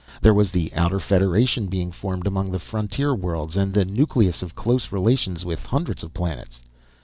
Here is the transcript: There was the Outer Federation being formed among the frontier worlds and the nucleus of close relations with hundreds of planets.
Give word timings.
There 0.23 0.33
was 0.33 0.49
the 0.49 0.73
Outer 0.73 0.99
Federation 0.99 1.67
being 1.67 1.91
formed 1.91 2.25
among 2.25 2.51
the 2.51 2.57
frontier 2.57 3.13
worlds 3.13 3.55
and 3.55 3.71
the 3.71 3.85
nucleus 3.85 4.41
of 4.41 4.55
close 4.55 4.91
relations 4.91 5.45
with 5.45 5.67
hundreds 5.67 6.01
of 6.01 6.11
planets. 6.11 6.63